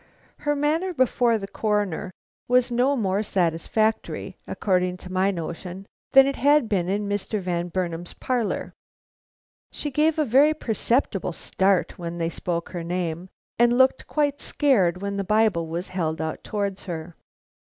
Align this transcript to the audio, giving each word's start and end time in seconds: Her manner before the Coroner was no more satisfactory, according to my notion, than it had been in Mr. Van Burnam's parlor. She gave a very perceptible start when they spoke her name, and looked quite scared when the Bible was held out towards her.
Her 0.39 0.55
manner 0.55 0.95
before 0.95 1.37
the 1.37 1.47
Coroner 1.47 2.09
was 2.47 2.71
no 2.71 2.95
more 2.97 3.21
satisfactory, 3.21 4.35
according 4.47 4.97
to 4.97 5.11
my 5.13 5.29
notion, 5.29 5.85
than 6.13 6.25
it 6.25 6.37
had 6.37 6.67
been 6.67 6.89
in 6.89 7.07
Mr. 7.07 7.39
Van 7.39 7.67
Burnam's 7.67 8.15
parlor. 8.15 8.73
She 9.71 9.91
gave 9.91 10.17
a 10.17 10.25
very 10.25 10.55
perceptible 10.55 11.33
start 11.33 11.99
when 11.99 12.17
they 12.17 12.31
spoke 12.31 12.69
her 12.69 12.83
name, 12.83 13.29
and 13.59 13.77
looked 13.77 14.07
quite 14.07 14.41
scared 14.41 15.03
when 15.03 15.17
the 15.17 15.23
Bible 15.23 15.67
was 15.67 15.89
held 15.89 16.19
out 16.19 16.43
towards 16.43 16.85
her. 16.85 17.15